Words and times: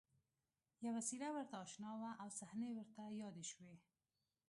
یوه 0.85 1.01
څېره 1.07 1.29
ورته 1.35 1.55
اشنا 1.65 1.91
وه 1.99 2.11
او 2.21 2.27
صحنې 2.39 2.69
ورته 2.73 3.01
یادې 3.21 3.45
شوې 3.51 3.75